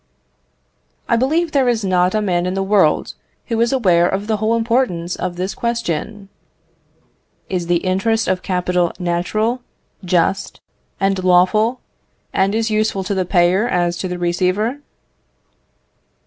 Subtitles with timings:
[1.07, 3.13] I believe there is not a man in the world,
[3.49, 6.27] who is aware of the whole importance of this question:
[7.49, 9.61] "Is the interest of capital natural,
[10.03, 10.59] just,
[10.99, 11.81] and lawful,
[12.33, 14.79] and as useful to the payer as to the receiver?"